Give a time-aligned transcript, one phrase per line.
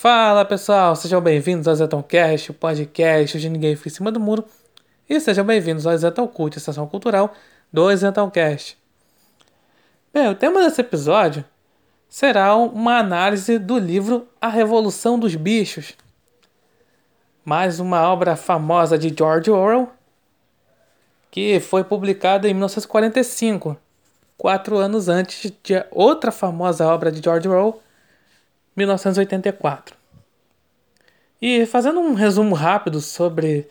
[0.00, 4.44] Fala pessoal, sejam bem-vindos ao Zetoncast, o podcast de Ninguém Fica em Cima do Muro.
[5.10, 7.34] E sejam bem-vindos ao Zetão Cult, a estação cultural
[7.72, 8.78] do Zetoncast.
[10.14, 11.44] Bem, o tema desse episódio
[12.08, 15.94] será uma análise do livro A Revolução dos Bichos.
[17.44, 19.90] Mais uma obra famosa de George Orwell,
[21.28, 23.76] que foi publicada em 1945,
[24.36, 27.82] quatro anos antes de outra famosa obra de George Orwell,
[28.78, 29.96] 1984.
[31.40, 33.68] E fazendo um resumo rápido sobre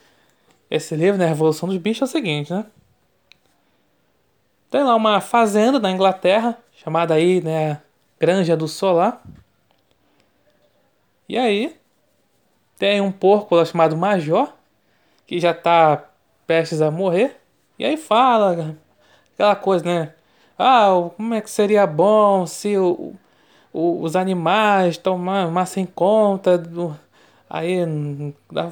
[0.69, 2.65] esse livro, né, A Revolução dos Bichos, é o seguinte, né?
[4.69, 7.81] Tem lá uma fazenda na Inglaterra, chamada aí, né,
[8.19, 9.21] Granja do Solar.
[11.27, 11.77] E aí,
[12.77, 14.53] tem um porco lá chamado Major,
[15.25, 16.03] que já tá
[16.45, 17.39] prestes a morrer.
[17.79, 18.77] E aí fala
[19.33, 20.13] aquela coisa, né?
[20.57, 23.13] Ah, como é que seria bom se o,
[23.71, 26.97] o, os animais tomassem conta do,
[27.49, 27.79] aí,
[28.51, 28.71] da,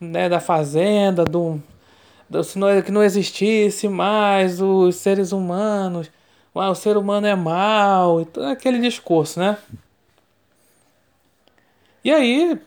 [0.00, 1.60] né, da fazenda, do,
[2.28, 6.10] do, se não, que não existisse mais os seres humanos,
[6.54, 9.58] ah, o ser humano é mau, e todo aquele discurso, né?
[12.02, 12.58] E aí,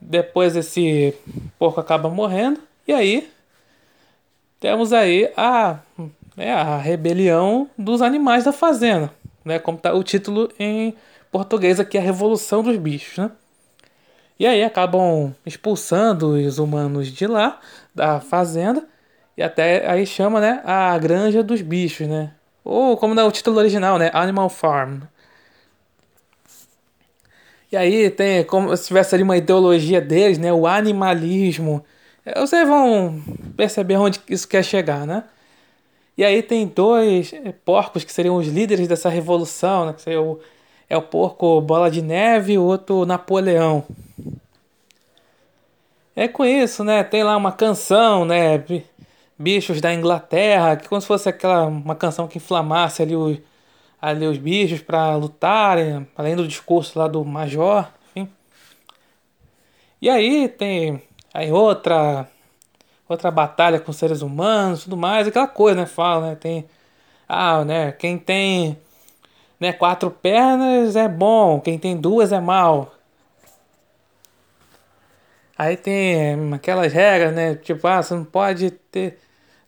[0.00, 1.14] depois esse
[1.56, 3.30] porco acaba morrendo, e aí
[4.58, 5.78] temos aí a,
[6.36, 9.12] é, a rebelião dos animais da fazenda
[9.44, 9.58] né?
[9.58, 10.94] Como tá o título em
[11.30, 13.30] português aqui, a Revolução dos Bichos, né?
[14.38, 17.60] E aí acabam expulsando os humanos de lá,
[17.94, 18.86] da fazenda,
[19.36, 22.32] e até aí chama, né, a Granja dos Bichos, né?
[22.64, 25.02] Ou como é o título original, né, Animal Farm.
[27.70, 31.84] E aí tem como se tivesse ali uma ideologia deles, né, o animalismo.
[32.36, 33.22] Vocês vão
[33.56, 35.24] perceber onde isso quer chegar, né?
[36.16, 39.92] E aí tem dois eh, porcos que seriam os líderes dessa revolução, né?
[39.92, 40.38] Que seria o,
[40.88, 43.84] é o porco Bola de Neve e o outro Napoleão.
[46.14, 47.02] É com isso, né?
[47.02, 48.62] Tem lá uma canção, né?
[49.36, 53.38] Bichos da Inglaterra, que como se fosse aquela uma canção que inflamasse ali os,
[54.00, 58.30] ali os bichos para lutarem, além do discurso lá do Major, enfim.
[60.00, 61.02] E aí tem
[61.32, 62.28] aí outra
[63.08, 65.86] outra batalha com seres humanos, tudo mais, aquela coisa, né?
[65.86, 66.34] Fala, né?
[66.36, 66.66] Tem
[67.28, 68.78] ah, né, quem tem
[69.58, 72.94] né, quatro pernas é bom, quem tem duas é mal.
[75.56, 77.54] Aí tem aquelas regras, né?
[77.54, 79.18] Tipo, ah, você não pode ter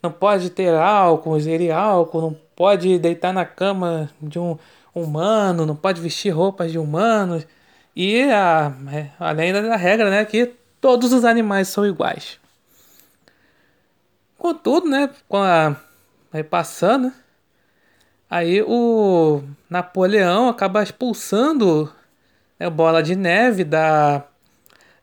[0.03, 4.59] não pode ter álcool, ingerir álcool, não pode deitar na cama de um
[4.95, 7.47] humano, não pode vestir roupas de humanos.
[7.95, 12.39] E a, é, além da regra, né, que todos os animais são iguais.
[14.47, 15.75] Contudo, né, com a
[16.49, 17.12] passando,
[18.31, 21.93] aí o Napoleão acaba expulsando
[22.57, 24.23] né, Bola de Neve da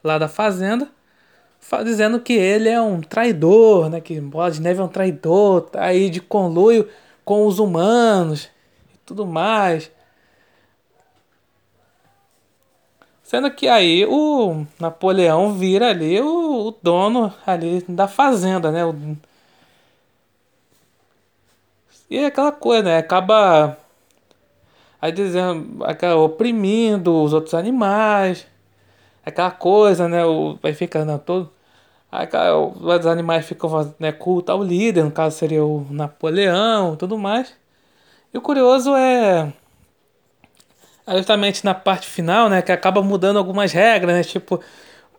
[0.01, 0.87] lá da fazenda,
[1.83, 5.83] dizendo que ele é um traidor, né, que Bola de Neve é um traidor, tá
[5.83, 6.87] aí de conluio
[7.25, 8.49] com os humanos
[8.93, 9.91] e tudo mais.
[13.21, 18.85] Sendo que aí o Napoleão vira ali o, o dono ali da fazenda, né?
[18.85, 18.95] O,
[22.13, 22.97] e é aquela coisa, né?
[22.99, 23.75] Acaba
[25.01, 28.45] aí dizendo, acaba oprimindo os outros animais.
[29.25, 30.23] Aquela coisa, né?
[30.23, 31.51] O, vai ficando todo.
[32.11, 32.27] Aí
[32.99, 37.55] os animais ficam né, culto ao líder, no caso seria o Napoleão tudo mais.
[38.33, 39.51] E o curioso é
[41.07, 44.61] é justamente na parte final, né, que acaba mudando algumas regras, né, tipo,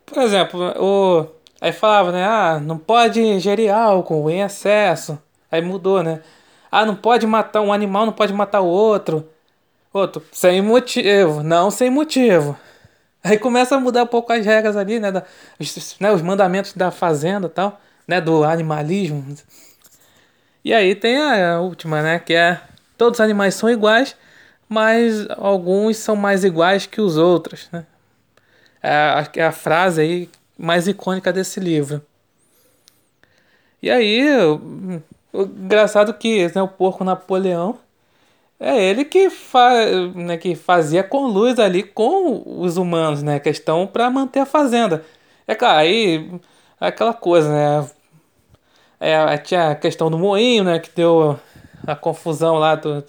[0.07, 1.27] por exemplo, o
[1.61, 5.19] aí falava, né, ah, não pode ingerir álcool em excesso.
[5.51, 6.21] Aí mudou, né?
[6.75, 9.29] Ah, não pode matar um animal, não pode matar o outro.
[9.93, 12.59] Outro, sem motivo, não sem motivo.
[13.23, 15.23] Aí começa a mudar um pouco as regras ali, né, da,
[15.59, 19.25] os, né, os mandamentos da fazenda, tal, né, do animalismo.
[20.65, 22.61] E aí tem a última, né, que é
[22.99, 24.17] todos os animais são iguais
[24.69, 27.69] mas alguns são mais iguais que os outros.
[27.71, 27.87] Né?
[28.83, 32.05] É, é a frase aí mais icônica desse livro.
[33.83, 34.27] E aí,
[35.35, 37.79] o, engraçado que né, o porco Napoleão
[38.59, 39.71] é ele que, fa,
[40.15, 43.39] né, que fazia com luz ali com os humanos, né?
[43.41, 45.05] Questão para manter a fazenda.
[45.47, 46.31] É claro, aí
[46.81, 47.89] aquela coisa, né?
[49.01, 50.79] É, tinha a questão do moinho, né?
[50.79, 51.39] Que deu
[51.87, 53.05] a confusão lá do,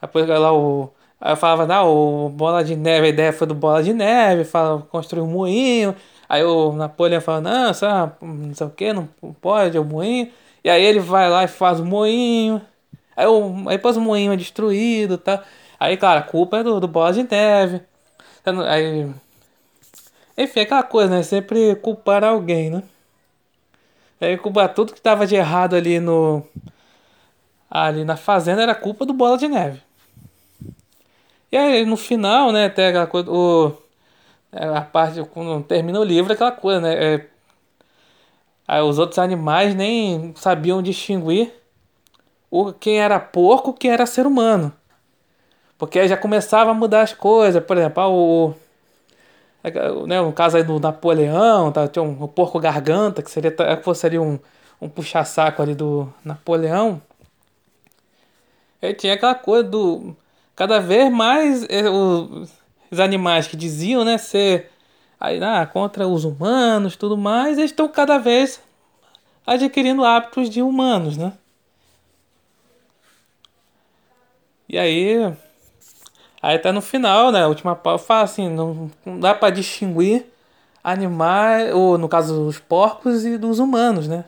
[0.00, 0.90] depois lá o.
[1.20, 4.44] Aí eu falava, não, o Bola de Neve, a ideia foi do Bola de Neve,
[4.44, 5.94] fala, construir um moinho.
[6.28, 9.08] Aí o Napoleão fala, não, sabe, não sei o que, não
[9.40, 10.30] pode, é o moinho.
[10.64, 12.60] E aí ele vai lá e faz o moinho.
[13.16, 15.44] Aí, o, aí depois o moinho é destruído, tá?
[15.80, 17.82] Aí, cara, a culpa é do, do Bola de Neve.
[18.68, 19.08] Aí
[20.36, 21.22] Enfim, aquela coisa, né?
[21.22, 22.82] Sempre culpar alguém, né?
[24.20, 26.42] É, culpar tudo que tava de errado ali no.
[27.70, 29.80] Ali na fazenda era culpa do Bola de Neve.
[31.50, 33.30] E aí no final, né, tem aquela coisa.
[33.30, 33.72] O,
[34.52, 35.22] é, a parte.
[35.32, 37.14] Quando termina o livro, aquela coisa, né?
[37.16, 37.26] É,
[38.68, 41.52] aí os outros animais nem sabiam distinguir
[42.50, 44.72] o, quem era porco quem era ser humano.
[45.78, 47.62] Porque já começava a mudar as coisas.
[47.64, 48.54] Por exemplo, ah, o.
[49.62, 49.70] É,
[50.06, 53.82] né, no caso aí do Napoleão, tá, tinha um, o porco garganta, que seria, que
[53.82, 54.38] fosse ali um,
[54.80, 57.00] um puxa-saco ali do Napoleão.
[58.82, 60.16] Ele tinha aquela coisa do.
[60.56, 62.50] Cada vez mais os,
[62.90, 64.70] os animais que diziam né, ser
[65.20, 68.60] aí, ah, contra os humanos tudo mais, eles estão cada vez
[69.46, 71.32] adquirindo hábitos de humanos, né?
[74.68, 75.34] E aí.
[76.42, 77.42] Aí tá no final, né?
[77.42, 80.26] A última parte fala assim: não, não dá para distinguir
[80.84, 84.24] animais, ou no caso, os porcos e dos humanos, né?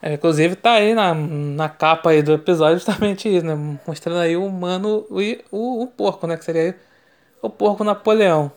[0.00, 3.54] É, inclusive tá aí na, na capa aí do episódio justamente isso, né?
[3.86, 6.36] Mostrando aí o humano e o, o porco, né?
[6.36, 6.76] Que seria
[7.40, 8.50] o porco Napoleão.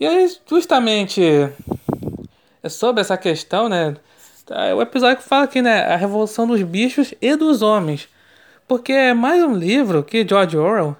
[0.00, 1.22] E aí, justamente
[2.62, 3.96] é sobre essa questão, né?
[4.50, 5.82] É o episódio que fala aqui, né?
[5.82, 8.08] A revolução dos bichos e dos homens.
[8.66, 10.96] Porque é mais um livro que George Orwell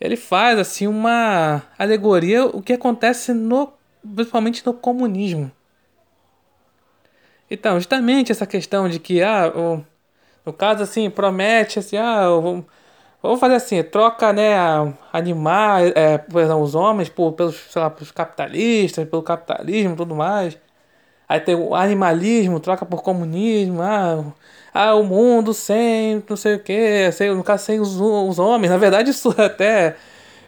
[0.00, 3.72] ele faz assim uma alegoria o que acontece no
[4.14, 5.50] principalmente no comunismo.
[7.50, 9.84] Então, justamente essa questão de que ah, o,
[10.44, 12.26] no caso assim, promete assim, ah,
[13.22, 14.54] vamos fazer assim, troca, né,
[15.12, 16.20] animais, é,
[16.54, 20.58] os homens por pelos, sei lá, pelos capitalistas, pelo capitalismo, tudo mais.
[21.28, 24.24] Aí tem o animalismo, troca por comunismo, ah,
[24.72, 28.70] ah o mundo sem não sei o que, sem, no caso sem os, os homens.
[28.70, 29.96] Na verdade, isso até.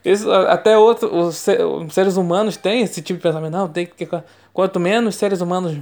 [0.05, 3.52] Isso, até outro, os, os seres humanos têm esse tipo de pensamento.
[3.52, 4.08] Não, tem que.
[4.52, 5.76] Quanto menos seres humanos,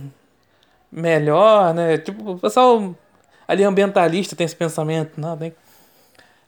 [0.91, 1.99] melhor, né?
[1.99, 2.95] Tipo, o pessoal
[3.47, 5.21] ali ambientalista tem esse pensamento.
[5.21, 5.55] Não, tem.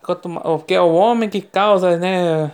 [0.02, 2.50] Quanto, porque é o homem que causa, né?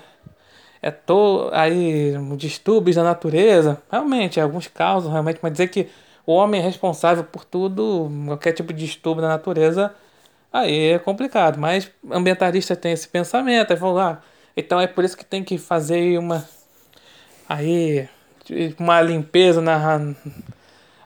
[0.87, 5.89] é to, aí distúrbios da natureza, realmente, alguns casos, realmente, mas dizer que
[6.25, 9.93] o homem é responsável por tudo, qualquer tipo de distúrbio da natureza,
[10.53, 11.59] aí é complicado.
[11.59, 14.19] Mas ambientalista tem esse pensamento, aí falam, ah,
[14.57, 16.47] então é por isso que tem que fazer uma
[17.49, 18.09] aí
[18.79, 20.15] uma limpeza na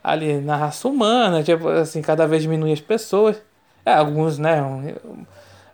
[0.04, 3.40] ali na raça humana, tipo assim, cada vez diminuir as pessoas.
[3.84, 4.60] É, alguns, né,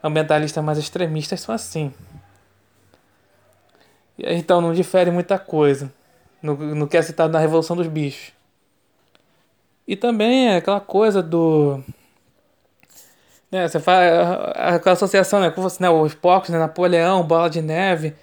[0.07, 1.93] ambientalistas mais extremistas são assim.
[4.19, 5.93] Então não difere muita coisa
[6.43, 8.33] no, no que é citado na Revolução dos Bichos.
[9.87, 11.83] E também é aquela coisa do.
[13.51, 14.13] Né, você faz
[14.55, 18.15] aquela associação né, com você, né, os porcos, né, Napoleão, Bola de Neve.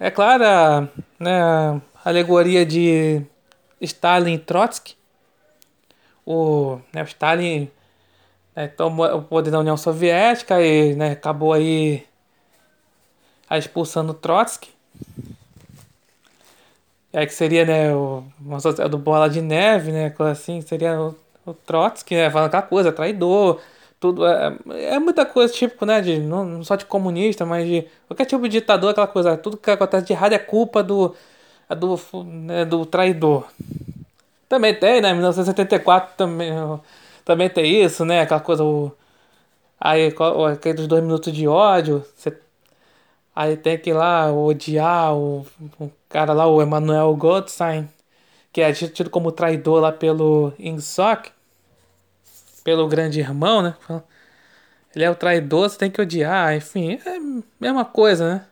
[0.00, 0.88] É claro, a,
[1.18, 3.22] né, a alegoria de
[3.80, 4.96] Stalin e Trotsky.
[6.26, 7.70] O, né, o Stalin
[8.66, 12.04] tomou o poder da União Soviética e né, acabou aí
[13.56, 14.70] expulsando Trotsky.
[17.12, 18.58] É que seria, né, o, uma
[18.88, 21.14] do Bola de Neve, né, assim, seria o,
[21.46, 23.60] o Trotsky, né, falando aquela coisa, traidor,
[24.00, 27.86] tudo, é, é muita coisa típico, né, de, não, não só de comunista, mas de
[28.06, 31.14] qualquer tipo de ditador, aquela coisa, tudo que acontece de errado é culpa do,
[31.68, 33.46] é do, né, do traidor.
[34.48, 36.52] Também tem, né, 1974 também,
[37.28, 38.90] também tem isso, né, aquela coisa, o,
[39.78, 40.12] aí,
[40.52, 42.30] aqueles dois minutos de ódio, você
[43.38, 45.46] Aí tem que ir lá odiar o,
[45.78, 47.88] o cara lá, o Emmanuel Goldstein,
[48.52, 51.28] que é tido como traidor lá pelo Ingsoc,
[52.64, 53.76] pelo grande irmão, né?
[54.92, 57.20] Ele é o traidor, você tem que odiar, enfim, é a
[57.60, 58.46] mesma coisa, né?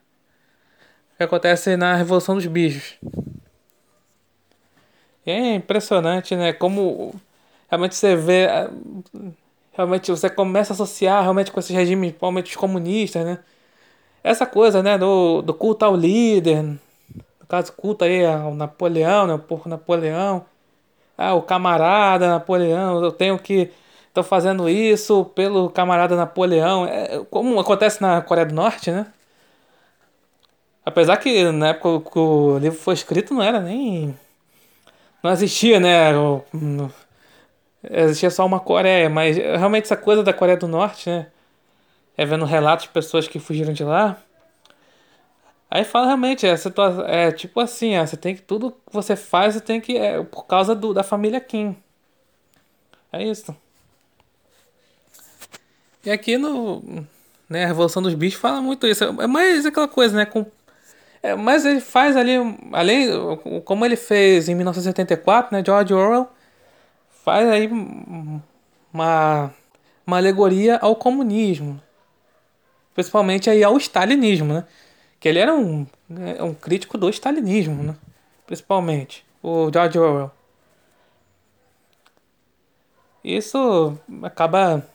[1.17, 2.97] Que acontece na Revolução dos Bichos.
[5.27, 6.53] É impressionante, né?
[6.53, 7.13] Como
[7.69, 8.49] realmente você vê.
[9.73, 13.39] Realmente você começa a associar realmente com esses regimes, principalmente os comunistas, né?
[14.27, 19.35] essa coisa, né, do, do culto ao líder, no caso, culto aí ao Napoleão, né,
[19.35, 20.45] o porco Napoleão,
[21.17, 23.71] ah, o camarada Napoleão, eu tenho que,
[24.09, 29.07] estou fazendo isso pelo camarada Napoleão, é, como acontece na Coreia do Norte, né,
[30.85, 34.19] apesar que na época que o livro foi escrito não era nem,
[35.23, 36.11] não existia, né,
[37.91, 41.27] existia só uma Coreia, mas realmente essa coisa da Coreia do Norte, né,
[42.17, 44.19] é vendo relatos de pessoas que fugiram de lá.
[45.71, 48.43] Aí fala realmente, é, situação, é tipo assim, é, você tem que.
[48.43, 49.97] Tudo que você faz, você tem que.
[49.97, 51.77] É por causa do, da família Kim.
[53.13, 53.55] É isso.
[56.05, 57.05] E aqui no.
[57.49, 57.65] né?
[57.65, 59.05] A Revolução dos Bichos fala muito isso.
[59.05, 60.25] É mais aquela coisa, né?
[60.25, 60.47] Com,
[61.23, 62.35] é, mas ele faz ali,
[62.73, 63.09] além,
[63.65, 65.63] como ele fez em 1984, né?
[65.65, 66.29] George Orwell
[67.27, 69.53] faz aí uma,
[70.07, 71.83] uma alegoria ao comunismo,
[72.95, 74.65] principalmente aí ao stalinismo, né?
[75.19, 77.97] Que ele era um, né, um crítico do stalinismo, né?
[78.47, 80.31] Principalmente, o George Orwell.
[83.25, 84.87] Isso acaba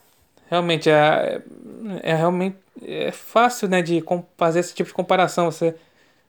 [0.48, 1.42] realmente é,
[2.02, 4.02] é realmente é fácil, né, de
[4.38, 5.76] fazer esse tipo de comparação, você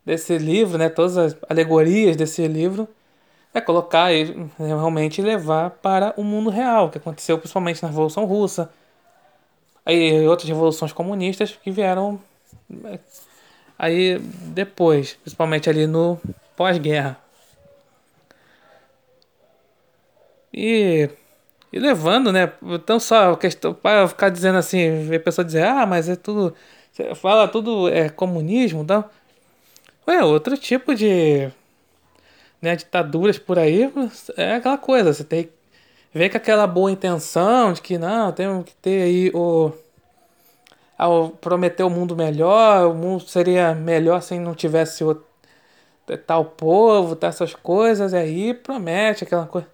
[0.05, 2.89] desse livro, né, todas as alegorias desse livro,
[3.53, 8.71] é colocar e realmente levar para o mundo real, que aconteceu principalmente na Revolução Russa,
[9.85, 12.19] aí outras revoluções comunistas que vieram
[13.77, 16.19] aí depois, principalmente ali no
[16.55, 17.17] pós-guerra.
[20.53, 21.09] E
[21.73, 22.53] e levando, né?
[22.61, 26.55] Então só questão para ficar dizendo assim, a pessoa dizer, ah, mas é tudo.
[27.15, 29.03] Fala tudo é comunismo, então.
[30.07, 31.49] Ué, outro tipo de.
[32.63, 33.91] Né, ditaduras por aí
[34.37, 35.51] é aquela coisa, você tem que
[36.13, 39.73] ver com aquela boa intenção de que não, temos que ter aí o.
[40.97, 45.21] Ao prometer o mundo melhor, o mundo seria melhor se não tivesse o,
[46.25, 49.67] tal povo, tal essas coisas, e aí promete aquela coisa.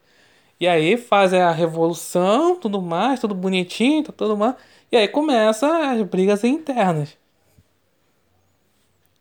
[0.60, 4.56] E aí fazem a revolução, tudo mais, tudo bonitinho, tá tudo mais.
[4.92, 7.16] E aí começa as brigas internas.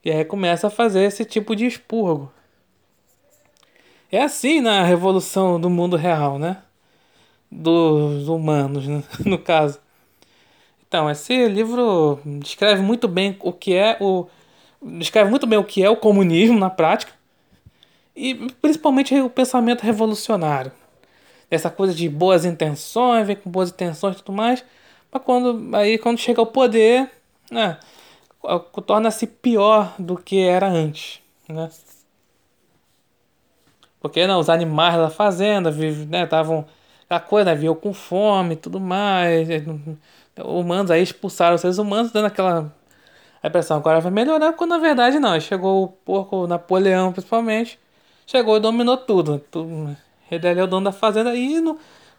[0.03, 2.33] E aí começa a fazer esse tipo de expurgo.
[4.11, 6.63] É assim na revolução do mundo real, né?
[7.51, 9.03] Dos humanos, né?
[9.25, 9.79] no caso.
[10.87, 14.27] Então, esse livro descreve muito bem o que é o
[14.81, 17.13] descreve muito bem o que é o comunismo na prática
[18.15, 20.73] e principalmente o pensamento revolucionário
[21.51, 24.65] essa coisa de boas intenções, vem com boas intenções e tudo mais,
[25.11, 27.11] mas quando, aí quando chega ao poder,
[27.51, 27.79] né,
[28.87, 31.71] torna-se pior do que era antes, né?
[34.01, 36.65] Porque não, os animais da fazenda né, estavam
[37.09, 39.49] a coisa, né, viam com fome e tudo mais.
[40.45, 42.73] Humanos aí expulsaram os seres humanos, dando aquela
[43.43, 45.39] a impressão agora vai melhorar, quando na verdade não.
[45.41, 47.79] Chegou o porco Napoleão, principalmente,
[48.27, 49.39] chegou e dominou tudo.
[49.51, 49.97] tudo
[50.31, 51.79] ele é o dono da fazenda e no,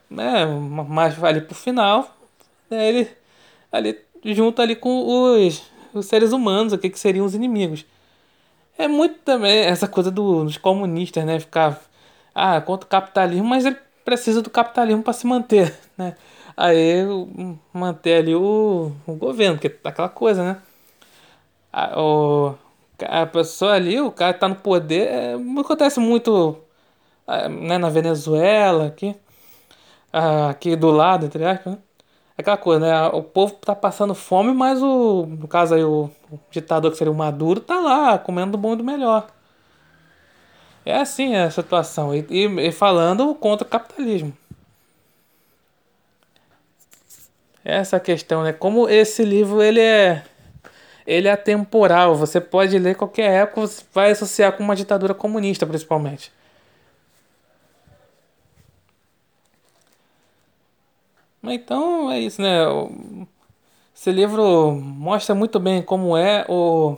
[0.09, 2.17] né, mais ali pro final,
[2.69, 3.09] né, ele
[3.71, 5.05] ali junto ali com
[5.45, 5.61] os,
[5.93, 7.85] os seres humanos, o que, que seriam os inimigos.
[8.79, 11.81] É muito também essa coisa do, dos comunistas, né, ficar
[12.33, 16.15] ah, contra o capitalismo, mas ele precisa do capitalismo para se manter, né?
[16.55, 17.03] Aí
[17.73, 20.61] manter ali o, o governo, porque tá aquela coisa, né?
[21.71, 22.55] A, o,
[23.07, 26.57] a pessoa ali, o cara tá no poder, é, acontece muito
[27.27, 29.15] ah, né, na Venezuela, aqui,
[30.13, 31.79] ah, aqui do lado, entre aspas, né?
[32.39, 33.07] Aquela coisa, né?
[33.09, 36.09] O povo tá passando fome, mas o, no caso aí, o,
[36.49, 39.27] ditador que seria o Maduro tá lá, comendo do bom e do melhor.
[40.85, 42.15] É assim a situação.
[42.15, 44.31] E, e, e falando contra o capitalismo.
[47.61, 48.53] Essa questão, né?
[48.53, 50.23] Como esse livro ele é
[51.05, 52.15] ele é atemporal.
[52.15, 56.31] Você pode ler qualquer época, você vai associar com uma ditadura comunista, principalmente.
[61.43, 62.59] Então é isso, né?
[63.95, 66.97] Esse livro mostra muito bem como é o.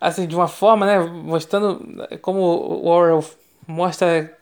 [0.00, 0.98] Assim, de uma forma, né?
[1.00, 3.24] Mostrando como o Orwell
[3.66, 4.36] mostra.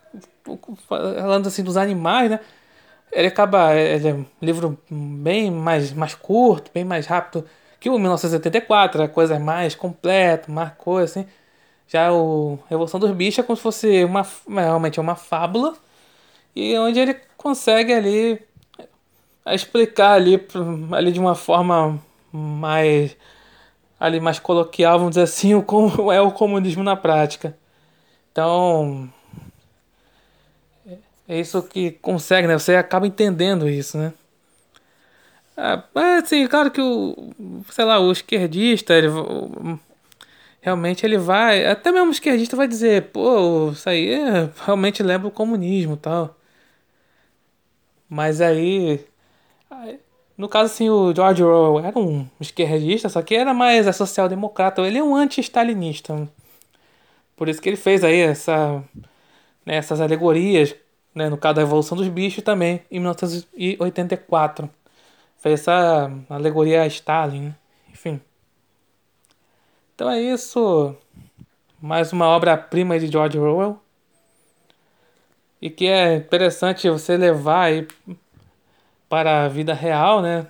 [0.88, 2.40] Falando assim dos animais, né?
[3.12, 3.74] Ele acaba.
[3.74, 7.44] Ele é um livro bem mais, mais curto, bem mais rápido
[7.84, 11.28] que o 1984, a coisa mais completa, coisa assim.
[11.86, 15.74] Já o Revolução dos Bichos é como se fosse uma, realmente uma fábula
[16.56, 18.40] e onde ele consegue ali
[19.44, 20.40] a explicar ali,
[20.92, 22.00] ali de uma forma
[22.32, 23.16] mais
[23.98, 27.56] ali mais coloquial, vamos dizer assim, o como é o comunismo na prática.
[28.32, 29.08] Então,
[31.28, 32.58] é isso que consegue, né?
[32.58, 34.12] Você acaba entendendo isso, né?
[35.56, 37.32] É, assim, claro que o,
[37.70, 39.08] sei lá, o esquerdista, ele,
[40.60, 45.28] realmente ele vai, até mesmo o esquerdista vai dizer, pô, isso aí é, realmente lembra
[45.28, 46.36] o comunismo tal.
[48.08, 48.40] Mas
[49.82, 50.00] aí
[50.36, 54.82] no caso, assim, o George Orwell era um esquerdista, só que era mais social-democrata.
[54.82, 56.28] Ele é um anti-stalinista.
[57.36, 58.82] Por isso que ele fez aí essa,
[59.64, 60.74] né, essas alegorias,
[61.14, 64.68] né, no caso da Revolução dos Bichos também, em 1984.
[65.38, 67.54] Fez essa alegoria a Stalin, né?
[67.92, 68.20] enfim.
[69.94, 70.96] Então é isso.
[71.80, 73.78] Mais uma obra-prima de George Orwell.
[75.60, 77.86] E que é interessante você levar aí
[79.14, 80.44] para a vida real, né?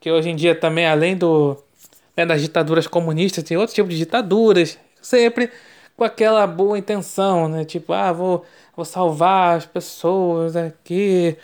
[0.00, 1.56] Que hoje em dia também, além do
[2.16, 5.48] né, das ditaduras comunistas, tem outros tipos de ditaduras, sempre
[5.96, 7.64] com aquela boa intenção, né?
[7.64, 8.44] Tipo, ah, vou,
[8.74, 11.36] vou salvar as pessoas aqui,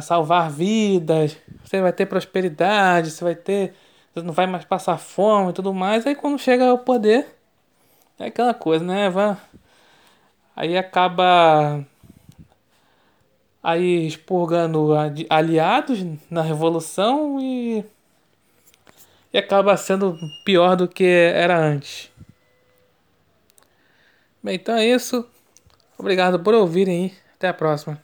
[0.00, 3.74] salvar vidas, você vai ter prosperidade, você vai ter.
[4.14, 6.06] Você não vai mais passar fome e tudo mais.
[6.06, 7.26] Aí quando chega ao poder,
[8.18, 9.10] é aquela coisa, né?
[9.10, 9.36] Vai,
[10.56, 11.84] aí acaba
[13.68, 14.94] aí expurgando
[15.28, 17.84] aliados na revolução e,
[19.30, 22.10] e acaba sendo pior do que era antes.
[24.42, 25.28] Bem, então é isso.
[25.98, 27.12] Obrigado por ouvirem.
[27.34, 27.96] Até a próxima.